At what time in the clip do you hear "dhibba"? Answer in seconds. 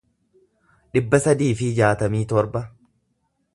0.97-1.19